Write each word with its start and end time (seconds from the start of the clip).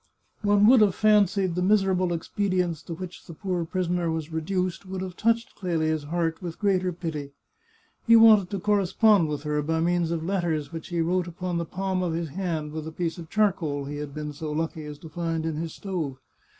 One 0.41 0.65
would 0.65 0.81
have 0.81 0.95
fancied 0.95 1.53
the 1.53 1.61
miserable 1.61 2.11
expedients 2.11 2.81
to 2.85 2.95
which 2.95 3.27
the 3.27 3.35
poor 3.35 3.65
prisoner 3.65 4.09
was 4.09 4.31
reduced 4.31 4.83
would 4.87 5.01
have 5.03 5.15
touched 5.15 5.55
Clelia's 5.55 6.05
heart 6.05 6.41
with 6.41 6.57
greater 6.57 6.91
pity. 6.91 7.33
He 8.07 8.15
wanted 8.15 8.49
to 8.49 8.59
correspond 8.59 9.27
with 9.29 9.43
her, 9.43 9.61
by 9.61 9.79
means 9.79 10.09
of 10.09 10.23
letters 10.23 10.71
which 10.73 10.87
he 10.87 11.01
wrote 11.01 11.27
upon 11.27 11.59
the 11.59 11.65
palm 11.65 12.01
of 12.01 12.13
his 12.13 12.29
hand 12.29 12.71
with 12.71 12.87
a 12.87 12.91
piece 12.91 13.19
of 13.19 13.29
charcoal 13.29 13.85
he 13.85 13.97
had 13.97 14.11
been 14.11 14.33
so 14.33 14.51
lucky 14.51 14.85
as 14.85 14.97
to 14.97 15.07
find 15.09 15.45
in 15.45 15.57
his 15.57 15.75
stove. 15.75 16.17